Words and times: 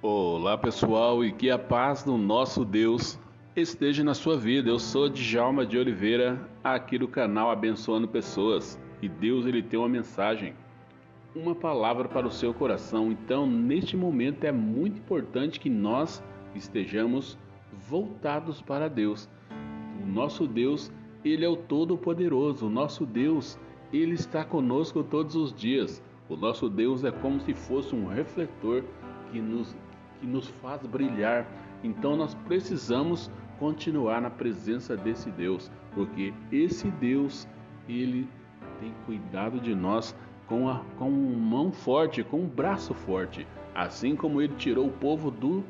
Olá 0.00 0.56
pessoal 0.56 1.24
e 1.24 1.32
que 1.32 1.50
a 1.50 1.58
paz 1.58 2.04
do 2.04 2.16
nosso 2.16 2.64
Deus 2.64 3.18
esteja 3.56 4.04
na 4.04 4.14
sua 4.14 4.38
vida. 4.38 4.70
Eu 4.70 4.78
sou 4.78 5.08
Djalma 5.08 5.66
de 5.66 5.76
Oliveira, 5.76 6.48
aqui 6.62 6.96
do 6.96 7.08
canal 7.08 7.50
Abençoando 7.50 8.06
Pessoas. 8.06 8.80
E 9.02 9.08
Deus 9.08 9.44
ele 9.44 9.60
tem 9.60 9.76
uma 9.76 9.88
mensagem, 9.88 10.54
uma 11.34 11.52
palavra 11.52 12.06
para 12.06 12.24
o 12.24 12.30
seu 12.30 12.54
coração. 12.54 13.10
Então, 13.10 13.44
neste 13.44 13.96
momento 13.96 14.44
é 14.44 14.52
muito 14.52 14.98
importante 14.98 15.58
que 15.58 15.68
nós 15.68 16.22
estejamos 16.54 17.36
voltados 17.72 18.62
para 18.62 18.86
Deus. 18.86 19.28
O 20.00 20.06
nosso 20.06 20.46
Deus, 20.46 20.92
ele 21.24 21.44
é 21.44 21.48
o 21.48 21.56
todo-poderoso. 21.56 22.66
O 22.66 22.70
nosso 22.70 23.04
Deus, 23.04 23.58
ele 23.92 24.14
está 24.14 24.44
conosco 24.44 25.02
todos 25.02 25.34
os 25.34 25.52
dias. 25.52 26.00
O 26.28 26.36
nosso 26.36 26.68
Deus 26.68 27.02
é 27.02 27.10
como 27.10 27.40
se 27.40 27.52
fosse 27.52 27.96
um 27.96 28.06
refletor 28.06 28.84
que 29.32 29.40
nos 29.40 29.76
que 30.20 30.26
nos 30.26 30.48
faz 30.48 30.84
brilhar. 30.86 31.46
Então 31.82 32.16
nós 32.16 32.34
precisamos 32.34 33.30
continuar 33.58 34.20
na 34.20 34.30
presença 34.30 34.96
desse 34.96 35.30
Deus, 35.30 35.70
porque 35.94 36.32
esse 36.52 36.88
Deus, 36.92 37.46
ele 37.88 38.28
tem 38.80 38.92
cuidado 39.06 39.60
de 39.60 39.74
nós 39.74 40.14
com, 40.46 40.68
a, 40.68 40.80
com 40.96 41.10
mão 41.10 41.72
forte, 41.72 42.22
com 42.22 42.40
um 42.40 42.48
braço 42.48 42.94
forte. 42.94 43.46
Assim 43.74 44.16
como 44.16 44.40
ele 44.40 44.54
tirou 44.56 44.86
o 44.86 44.92
povo 44.92 45.30
do, 45.30 45.64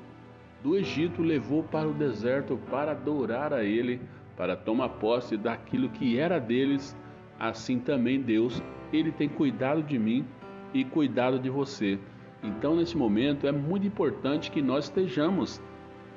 do 0.62 0.76
Egito, 0.76 1.22
levou 1.22 1.62
para 1.62 1.88
o 1.88 1.94
deserto 1.94 2.58
para 2.70 2.92
adorar 2.92 3.52
a 3.52 3.64
ele, 3.64 4.00
para 4.36 4.56
tomar 4.56 4.88
posse 4.90 5.36
daquilo 5.36 5.88
que 5.88 6.18
era 6.18 6.38
deles, 6.38 6.96
assim 7.38 7.78
também 7.78 8.20
Deus, 8.20 8.62
ele 8.92 9.10
tem 9.10 9.28
cuidado 9.28 9.82
de 9.82 9.98
mim 9.98 10.24
e 10.72 10.84
cuidado 10.84 11.38
de 11.38 11.50
você. 11.50 11.98
Então, 12.42 12.76
nesse 12.76 12.96
momento, 12.96 13.46
é 13.46 13.52
muito 13.52 13.86
importante 13.86 14.50
que 14.50 14.62
nós 14.62 14.84
estejamos 14.84 15.60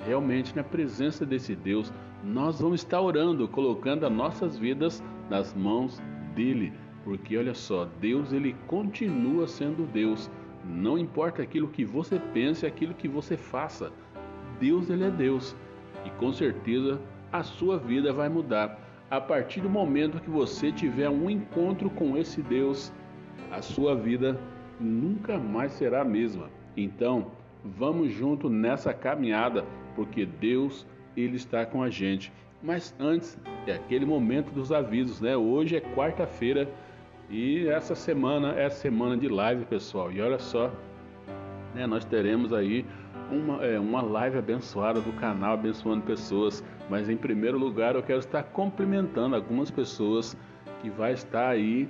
realmente 0.05 0.55
na 0.55 0.63
presença 0.63 1.25
desse 1.25 1.55
Deus. 1.55 1.91
Nós 2.23 2.59
vamos 2.59 2.81
estar 2.81 3.01
orando, 3.01 3.47
colocando 3.47 4.05
as 4.05 4.11
nossas 4.11 4.57
vidas 4.57 5.03
nas 5.29 5.53
mãos 5.53 6.01
dele, 6.35 6.73
porque 7.03 7.37
olha 7.37 7.53
só, 7.53 7.87
Deus 7.99 8.31
ele 8.31 8.55
continua 8.67 9.47
sendo 9.47 9.87
Deus. 9.91 10.29
Não 10.63 10.97
importa 10.97 11.41
aquilo 11.41 11.67
que 11.67 11.83
você 11.83 12.19
pense, 12.33 12.65
aquilo 12.65 12.93
que 12.93 13.07
você 13.07 13.35
faça. 13.35 13.91
Deus 14.59 14.89
ele 14.89 15.03
é 15.03 15.09
Deus. 15.09 15.55
E 16.05 16.09
com 16.11 16.31
certeza 16.31 17.01
a 17.31 17.41
sua 17.43 17.77
vida 17.77 18.13
vai 18.13 18.29
mudar. 18.29 18.79
A 19.09 19.19
partir 19.19 19.61
do 19.61 19.69
momento 19.69 20.21
que 20.21 20.29
você 20.29 20.71
tiver 20.71 21.09
um 21.09 21.29
encontro 21.29 21.89
com 21.89 22.15
esse 22.15 22.41
Deus, 22.41 22.93
a 23.51 23.61
sua 23.61 23.95
vida 23.95 24.39
nunca 24.81 25.37
mais 25.37 25.71
será 25.73 26.01
a 26.01 26.05
mesma. 26.05 26.49
Então, 26.75 27.27
vamos 27.63 28.11
junto 28.11 28.49
nessa 28.49 28.93
caminhada, 28.93 29.63
porque 29.95 30.25
Deus 30.25 30.85
ele 31.15 31.35
está 31.35 31.65
com 31.65 31.83
a 31.83 31.89
gente. 31.89 32.31
Mas 32.63 32.95
antes 32.99 33.37
é 33.67 33.73
aquele 33.73 34.05
momento 34.05 34.51
dos 34.51 34.71
avisos, 34.71 35.19
né? 35.19 35.35
Hoje 35.35 35.75
é 35.75 35.81
quarta-feira 35.81 36.69
e 37.29 37.67
essa 37.67 37.95
semana 37.95 38.53
é 38.53 38.69
semana 38.69 39.17
de 39.17 39.27
live, 39.27 39.65
pessoal. 39.65 40.11
E 40.11 40.21
olha 40.21 40.39
só, 40.39 40.71
né? 41.73 41.87
Nós 41.87 42.05
teremos 42.05 42.53
aí 42.53 42.85
uma, 43.31 43.63
é, 43.65 43.79
uma 43.79 44.01
live 44.01 44.37
abençoada 44.37 45.01
do 45.01 45.11
canal 45.13 45.53
Abençoando 45.53 46.03
Pessoas. 46.03 46.63
Mas 46.89 47.09
em 47.09 47.17
primeiro 47.17 47.57
lugar, 47.57 47.95
eu 47.95 48.03
quero 48.03 48.19
estar 48.19 48.43
cumprimentando 48.43 49.35
algumas 49.35 49.71
pessoas 49.71 50.37
que 50.81 50.89
vai 50.89 51.13
estar 51.13 51.49
aí 51.49 51.87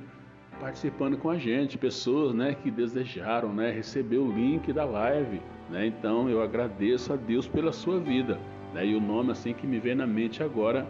participando 0.61 1.17
com 1.17 1.31
a 1.31 1.39
gente, 1.39 1.75
pessoas 1.75 2.35
né, 2.35 2.53
que 2.53 2.69
desejaram 2.69 3.51
né, 3.51 3.71
receber 3.71 4.17
o 4.17 4.31
link 4.31 4.71
da 4.71 4.85
live. 4.85 5.41
Né? 5.71 5.87
Então 5.87 6.29
eu 6.29 6.39
agradeço 6.41 7.11
a 7.11 7.15
Deus 7.15 7.47
pela 7.47 7.73
sua 7.73 7.99
vida. 7.99 8.39
Né? 8.71 8.85
E 8.85 8.95
o 8.95 9.01
nome 9.01 9.31
assim 9.31 9.53
que 9.55 9.65
me 9.65 9.79
vem 9.79 9.95
na 9.95 10.05
mente 10.05 10.43
agora 10.43 10.87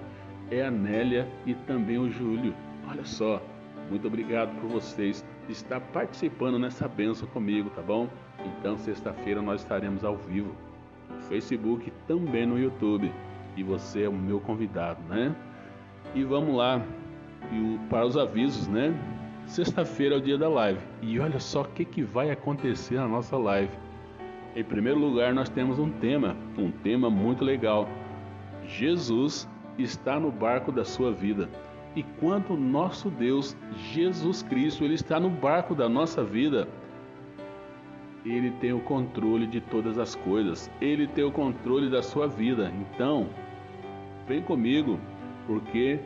é 0.52 0.65
a 0.65 0.70
Nélia 0.70 1.26
e 1.45 1.54
também 1.54 1.98
o 1.98 2.11
Júlio. 2.11 2.54
Olha 2.89 3.05
só, 3.05 3.42
muito 3.89 4.05
obrigado 4.08 4.54
por 4.60 4.70
vocês 4.70 5.26
estar 5.48 5.80
participando 5.80 6.60
nessa 6.60 6.86
benção 6.89 7.27
comigo, 7.30 7.70
tá 7.70 7.81
bom? 7.81 8.10
Então 8.45 8.77
sexta-feira 8.77 9.42
nós 9.42 9.61
estaremos 9.61 10.04
ao 10.04 10.17
vivo 10.17 10.54
no 11.10 11.21
Facebook 11.21 11.87
e 11.87 11.93
também 12.08 12.45
no 12.45 12.60
YouTube. 12.60 13.10
E 13.55 13.64
você 13.64 14.04
é 14.04 14.10
o 14.10 14.14
meu 14.14 14.42
convidado, 14.42 15.02
né? 15.08 15.33
E 16.14 16.26
vamos 16.26 16.55
lá 16.58 16.81
e 17.52 17.80
para 17.89 18.05
os 18.05 18.17
avisos, 18.17 18.67
né? 18.67 18.93
Sexta-feira 19.52 20.16
é 20.16 20.17
o 20.17 20.22
dia 20.22 20.38
da 20.38 20.48
live. 20.48 20.80
E 21.02 21.20
olha 21.20 21.38
só 21.38 21.64
o 21.64 21.66
que, 21.66 21.84
que 21.84 22.02
vai 22.02 22.32
acontecer 22.32 22.95
na 22.95 23.06
nossa 23.06 23.36
live. 23.36 23.78
Em 24.56 24.64
primeiro 24.64 24.98
lugar, 24.98 25.34
nós 25.34 25.50
temos 25.50 25.78
um 25.78 25.89
tema, 25.89 26.38
um 26.58 26.72
tema 26.72 27.10
muito 27.10 27.44
legal. 27.44 27.86
Jesus 28.66 29.50
está 29.78 30.17
no 30.17 30.32
barco 30.32 30.72
da 30.72 30.86
sua 30.86 31.11
vida. 31.11 31.50
E 31.98 32.02
quando 32.02 32.56
nosso 32.56 33.10
Deus, 33.10 33.58
Jesus 33.92 34.42
Cristo, 34.42 34.86
ele 34.86 34.94
está 34.94 35.20
no 35.20 35.30
barco 35.30 35.76
da 35.76 35.90
nossa 35.90 36.23
vida, 36.23 36.66
ele 38.26 38.52
tem 38.52 38.72
o 38.72 38.80
controle 38.80 39.45
de 39.45 39.60
todas 39.60 40.00
as 40.00 40.16
coisas. 40.16 40.72
Ele 40.80 41.08
tem 41.08 41.26
o 41.26 41.32
controle 41.32 41.90
da 41.90 42.02
sua 42.02 42.26
vida. 42.26 42.72
Então, 42.80 43.28
vem 44.26 44.42
comigo, 44.42 44.98
porque 45.45 46.00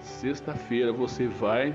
sexta-feira 0.00 0.92
você 0.92 1.26
vai 1.26 1.74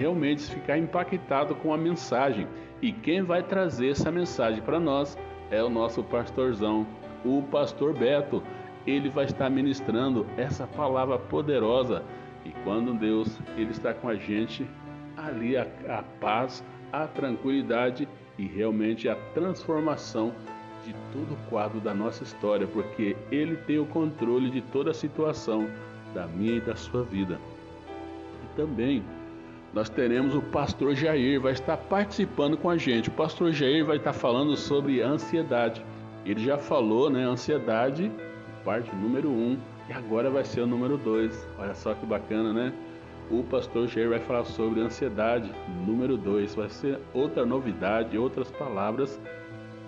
realmente 0.00 0.50
ficar 0.50 0.78
impactado 0.78 1.54
com 1.56 1.74
a 1.74 1.76
mensagem. 1.76 2.48
E 2.80 2.90
quem 2.90 3.20
vai 3.20 3.42
trazer 3.42 3.90
essa 3.90 4.10
mensagem 4.10 4.62
para 4.62 4.80
nós 4.80 5.18
é 5.50 5.62
o 5.62 5.68
nosso 5.68 6.02
pastorzão, 6.02 6.86
o 7.22 7.42
pastor 7.42 7.92
Beto. 7.92 8.42
Ele 8.86 9.10
vai 9.10 9.26
estar 9.26 9.50
ministrando 9.50 10.26
essa 10.38 10.66
palavra 10.66 11.18
poderosa. 11.18 12.02
E 12.46 12.50
quando 12.64 12.94
Deus 12.94 13.38
ele 13.58 13.72
está 13.72 13.92
com 13.92 14.08
a 14.08 14.14
gente, 14.14 14.66
ali 15.18 15.54
a, 15.54 15.66
a 15.90 16.02
paz, 16.18 16.64
a 16.90 17.06
tranquilidade 17.06 18.08
e 18.38 18.46
realmente 18.46 19.06
a 19.06 19.14
transformação 19.34 20.32
de 20.82 20.94
todo 21.12 21.34
o 21.34 21.50
quadro 21.50 21.78
da 21.78 21.92
nossa 21.92 22.24
história, 22.24 22.66
porque 22.66 23.14
ele 23.30 23.54
tem 23.54 23.78
o 23.78 23.84
controle 23.84 24.48
de 24.48 24.62
toda 24.62 24.92
a 24.92 24.94
situação 24.94 25.68
da 26.14 26.26
minha 26.26 26.56
e 26.56 26.60
da 26.60 26.74
sua 26.74 27.02
vida. 27.02 27.38
E 28.42 28.56
também 28.56 29.04
nós 29.72 29.88
teremos 29.88 30.34
o 30.34 30.42
pastor 30.42 30.94
Jair, 30.94 31.40
vai 31.40 31.52
estar 31.52 31.76
participando 31.76 32.56
com 32.56 32.68
a 32.68 32.76
gente. 32.76 33.08
O 33.08 33.12
pastor 33.12 33.52
Jair 33.52 33.84
vai 33.84 33.98
estar 33.98 34.12
falando 34.12 34.56
sobre 34.56 35.00
ansiedade. 35.00 35.84
Ele 36.26 36.44
já 36.44 36.58
falou, 36.58 37.08
né? 37.08 37.24
Ansiedade, 37.24 38.10
parte 38.64 38.94
número 38.96 39.30
um, 39.30 39.56
e 39.88 39.92
agora 39.92 40.28
vai 40.28 40.44
ser 40.44 40.62
o 40.62 40.66
número 40.66 40.96
dois. 40.96 41.46
Olha 41.56 41.74
só 41.74 41.94
que 41.94 42.04
bacana, 42.04 42.52
né? 42.52 42.72
O 43.30 43.44
pastor 43.44 43.86
Jair 43.86 44.08
vai 44.08 44.18
falar 44.18 44.44
sobre 44.44 44.80
ansiedade, 44.80 45.52
número 45.86 46.16
dois. 46.16 46.52
Vai 46.52 46.68
ser 46.68 46.98
outra 47.14 47.46
novidade, 47.46 48.18
outras 48.18 48.50
palavras, 48.50 49.20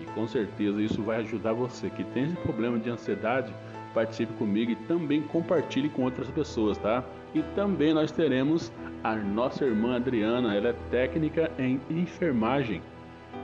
e 0.00 0.04
com 0.12 0.28
certeza 0.28 0.81
isso 0.81 1.03
vai 1.03 1.19
ajudar 1.19 1.54
você 1.54 1.91
que 1.91 2.04
tem 2.04 2.25
esse 2.25 2.37
problema 2.37 2.78
de 2.78 2.88
ansiedade. 2.88 3.53
Participe 3.92 4.32
comigo 4.34 4.71
e 4.71 4.76
também 4.76 5.22
compartilhe 5.22 5.88
com 5.88 6.04
outras 6.04 6.31
pessoas, 6.31 6.78
tá? 6.78 7.04
E 7.34 7.43
também 7.54 7.94
nós 7.94 8.12
teremos 8.12 8.72
a 9.03 9.15
nossa 9.16 9.65
irmã 9.65 9.97
Adriana, 9.97 10.54
ela 10.54 10.69
é 10.69 10.75
técnica 10.91 11.50
em 11.59 11.81
enfermagem 11.91 12.82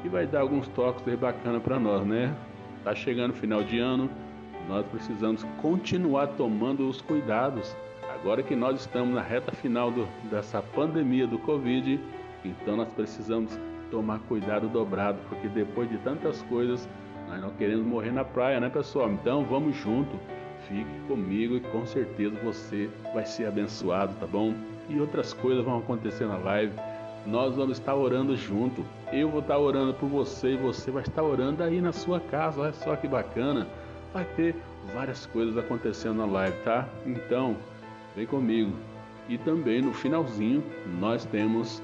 e 0.05 0.09
vai 0.09 0.27
dar 0.27 0.41
alguns 0.41 0.69
toques 0.69 1.07
aí 1.09 1.17
bacana 1.17 1.59
para 1.59 1.79
nós, 1.79 2.07
né? 2.07 2.35
Tá 2.85 2.95
chegando 2.95 3.31
o 3.31 3.35
final 3.35 3.63
de 3.63 3.79
ano, 3.79 4.11
nós 4.69 4.87
precisamos 4.87 5.45
continuar 5.61 6.29
tomando 6.29 6.89
os 6.89 7.01
cuidados. 7.01 7.75
Agora 8.15 8.43
que 8.43 8.55
nós 8.55 8.81
estamos 8.81 9.15
na 9.15 9.23
reta 9.23 9.53
final 9.53 9.91
do, 9.91 10.07
dessa 10.31 10.61
pandemia 10.61 11.27
do 11.27 11.39
Covid, 11.39 11.99
então 12.45 12.77
nós 12.77 12.89
precisamos 12.93 13.59
tomar 13.91 14.19
cuidado 14.21 14.69
dobrado, 14.69 15.19
porque 15.29 15.49
depois 15.49 15.89
de 15.89 15.97
tantas 15.99 16.43
coisas, 16.43 16.89
nós 17.27 17.41
não 17.41 17.51
queremos 17.51 17.87
morrer 17.87 18.13
na 18.13 18.25
praia, 18.25 18.61
né, 18.61 18.69
pessoal? 18.69 19.11
Então 19.11 19.45
vamos 19.45 19.77
junto, 19.77 20.19
fique 20.67 21.01
comigo 21.07 21.57
e 21.57 21.61
com 21.61 21.87
certeza 21.87 22.37
você 22.43 22.89
vai 23.13 23.25
ser 23.27 23.47
abençoado, 23.47 24.15
tá 24.15 24.27
bom? 24.27 24.55
e 24.89 24.99
outras 25.01 25.33
coisas 25.33 25.65
vão 25.65 25.79
acontecer 25.79 26.27
na 26.27 26.37
live. 26.39 26.73
Nós 27.27 27.55
vamos 27.55 27.79
estar 27.79 27.95
orando 27.95 28.37
junto. 28.37 28.85
Eu 29.13 29.29
vou 29.29 29.41
estar 29.41 29.59
orando 29.59 29.93
por 29.95 30.09
você 30.09 30.55
e 30.55 30.57
você 30.57 30.91
vai 30.91 31.03
estar 31.03 31.23
orando 31.23 31.63
aí 31.63 31.81
na 31.81 31.93
sua 31.93 32.21
casa. 32.21 32.61
Olha 32.61 32.73
só 32.73 32.97
que 32.97 33.07
bacana. 33.07 33.67
Vai 34.13 34.25
ter 34.37 34.55
várias 34.95 35.27
coisas 35.27 35.57
acontecendo 35.59 36.17
na 36.17 36.27
live, 36.27 36.57
tá? 36.65 36.89
Então, 37.05 37.57
vem 38.17 38.27
comigo. 38.27 38.73
E 39.29 39.37
também 39.37 39.83
no 39.83 39.93
finalzinho 39.93 40.65
nós 40.99 41.27
temos 41.27 41.83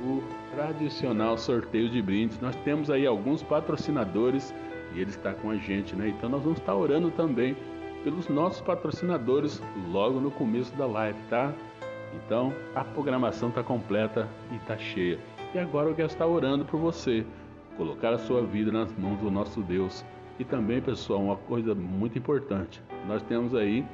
o 0.00 0.22
tradicional 0.54 1.36
sorteio 1.36 1.88
de 1.88 2.00
brindes. 2.00 2.40
Nós 2.40 2.54
temos 2.56 2.88
aí 2.88 3.06
alguns 3.06 3.42
patrocinadores 3.42 4.54
e 4.94 5.00
ele 5.00 5.10
está 5.10 5.32
com 5.32 5.50
a 5.50 5.56
gente, 5.56 5.96
né? 5.96 6.08
Então 6.08 6.30
nós 6.30 6.42
vamos 6.42 6.60
estar 6.60 6.76
orando 6.76 7.10
também 7.10 7.56
pelos 8.06 8.28
nossos 8.28 8.60
patrocinadores 8.60 9.60
logo 9.90 10.20
no 10.20 10.30
começo 10.30 10.72
da 10.76 10.86
live, 10.86 11.18
tá? 11.28 11.52
Então 12.14 12.52
a 12.72 12.84
programação 12.84 13.48
está 13.48 13.64
completa 13.64 14.28
e 14.52 14.56
está 14.58 14.78
cheia. 14.78 15.18
E 15.52 15.58
agora 15.58 15.88
eu 15.88 15.94
quero 15.96 16.06
estar 16.06 16.24
orando 16.24 16.64
por 16.64 16.78
você, 16.78 17.26
colocar 17.76 18.12
a 18.12 18.18
sua 18.18 18.42
vida 18.42 18.70
nas 18.70 18.96
mãos 18.96 19.18
do 19.18 19.28
nosso 19.28 19.60
Deus. 19.60 20.04
E 20.38 20.44
também, 20.44 20.80
pessoal, 20.80 21.20
uma 21.20 21.36
coisa 21.36 21.74
muito 21.74 22.16
importante. 22.16 22.80
Nós 23.08 23.24
temos 23.24 23.56
aí 23.56 23.84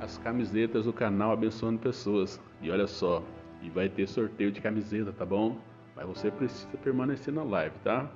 as 0.00 0.18
camisetas 0.18 0.84
do 0.84 0.92
canal 0.92 1.32
Abençoando 1.32 1.80
Pessoas. 1.80 2.40
E 2.62 2.70
olha 2.70 2.86
só, 2.86 3.24
e 3.60 3.68
vai 3.68 3.88
ter 3.88 4.06
sorteio 4.06 4.52
de 4.52 4.60
camiseta, 4.60 5.10
tá 5.10 5.26
bom? 5.26 5.56
Mas 5.96 6.06
você 6.06 6.30
precisa 6.30 6.78
permanecer 6.78 7.34
na 7.34 7.42
live, 7.42 7.74
tá? 7.82 8.08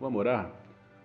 Vamos 0.00 0.20
orar? 0.20 0.63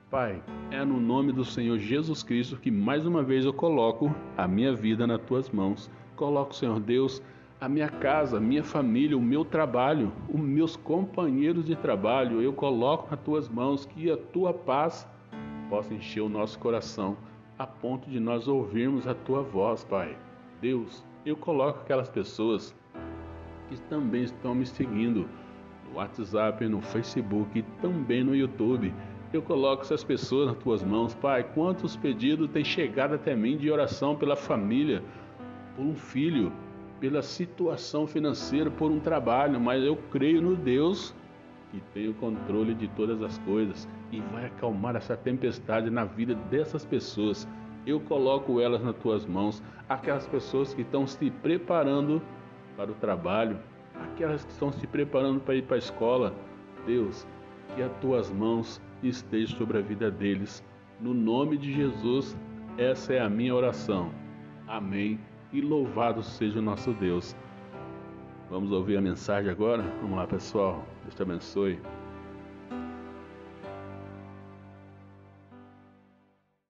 Pai, 0.09 0.41
é 0.71 0.83
no 0.83 0.99
nome 0.99 1.31
do 1.31 1.45
Senhor 1.45 1.77
Jesus 1.77 2.23
Cristo 2.23 2.57
que 2.57 2.71
mais 2.71 3.05
uma 3.05 3.21
vez 3.21 3.45
eu 3.45 3.53
coloco 3.53 4.11
a 4.35 4.47
minha 4.47 4.73
vida 4.73 5.05
nas 5.05 5.21
tuas 5.21 5.51
mãos. 5.51 5.87
Coloco, 6.15 6.55
Senhor 6.55 6.79
Deus, 6.79 7.21
a 7.61 7.69
minha 7.69 7.87
casa, 7.87 8.37
a 8.37 8.39
minha 8.39 8.63
família, 8.63 9.15
o 9.15 9.21
meu 9.21 9.45
trabalho, 9.45 10.11
os 10.27 10.39
meus 10.39 10.75
companheiros 10.75 11.63
de 11.63 11.75
trabalho, 11.75 12.41
eu 12.41 12.51
coloco 12.51 13.07
nas 13.11 13.19
tuas 13.19 13.47
mãos 13.47 13.85
que 13.85 14.09
a 14.09 14.17
tua 14.17 14.51
paz 14.51 15.07
possa 15.69 15.93
encher 15.93 16.21
o 16.21 16.29
nosso 16.29 16.57
coração 16.57 17.15
a 17.59 17.67
ponto 17.67 18.09
de 18.09 18.19
nós 18.19 18.47
ouvirmos 18.47 19.05
a 19.05 19.13
tua 19.13 19.43
voz, 19.43 19.83
Pai. 19.83 20.17
Deus, 20.59 21.05
eu 21.23 21.37
coloco 21.37 21.81
aquelas 21.81 22.09
pessoas 22.09 22.75
que 23.67 23.79
também 23.81 24.23
estão 24.23 24.55
me 24.55 24.65
seguindo 24.65 25.29
no 25.87 25.97
WhatsApp, 25.97 26.67
no 26.67 26.81
Facebook 26.81 27.59
e 27.59 27.61
também 27.79 28.23
no 28.23 28.35
YouTube. 28.35 28.91
Eu 29.31 29.43
coloco 29.43 29.83
essas 29.83 30.03
pessoas 30.03 30.47
nas 30.47 30.57
tuas 30.57 30.83
mãos, 30.83 31.13
Pai. 31.13 31.43
Quantos 31.53 31.95
pedidos 31.95 32.49
têm 32.49 32.63
chegado 32.63 33.13
até 33.13 33.35
mim 33.35 33.57
de 33.57 33.69
oração 33.69 34.15
pela 34.15 34.35
família, 34.35 35.03
por 35.75 35.85
um 35.85 35.93
filho, 35.93 36.51
pela 36.99 37.21
situação 37.21 38.07
financeira, 38.07 38.71
por 38.71 38.89
um 38.89 38.99
trabalho, 38.99 39.59
mas 39.59 39.83
eu 39.83 39.95
creio 40.11 40.41
no 40.41 40.55
Deus 40.55 41.13
que 41.71 41.79
tem 41.93 42.09
o 42.09 42.13
controle 42.15 42.73
de 42.73 42.87
todas 42.87 43.21
as 43.21 43.37
coisas 43.39 43.87
e 44.11 44.19
vai 44.19 44.47
acalmar 44.47 44.95
essa 44.95 45.15
tempestade 45.15 45.91
na 45.91 46.05
vida 46.05 46.33
dessas 46.49 46.83
pessoas. 46.83 47.47
Eu 47.85 47.99
coloco 47.99 48.59
elas 48.59 48.83
nas 48.83 48.95
tuas 48.95 49.27
mãos, 49.27 49.61
aquelas 49.87 50.25
pessoas 50.25 50.73
que 50.73 50.81
estão 50.81 51.05
se 51.05 51.29
preparando 51.29 52.19
para 52.75 52.89
o 52.89 52.95
trabalho, 52.95 53.59
aquelas 53.93 54.43
que 54.43 54.51
estão 54.51 54.71
se 54.71 54.87
preparando 54.87 55.39
para 55.39 55.53
ir 55.53 55.61
para 55.61 55.75
a 55.75 55.79
escola. 55.79 56.33
Deus, 56.87 57.27
que 57.75 57.83
as 57.83 57.91
tuas 57.99 58.31
mãos 58.31 58.81
estejam 59.07 59.57
sobre 59.57 59.77
a 59.77 59.81
vida 59.81 60.11
deles. 60.11 60.63
No 60.99 61.13
nome 61.13 61.57
de 61.57 61.73
Jesus, 61.73 62.37
essa 62.77 63.13
é 63.13 63.19
a 63.19 63.29
minha 63.29 63.55
oração. 63.55 64.11
Amém. 64.67 65.19
E 65.51 65.61
louvado 65.61 66.21
seja 66.21 66.59
o 66.59 66.61
nosso 66.61 66.93
Deus. 66.93 67.35
Vamos 68.49 68.71
ouvir 68.71 68.97
a 68.97 69.01
mensagem 69.01 69.49
agora? 69.49 69.83
Vamos 70.01 70.17
lá, 70.17 70.27
pessoal. 70.27 70.83
Deus 71.03 71.15
te 71.15 71.21
abençoe. 71.21 71.79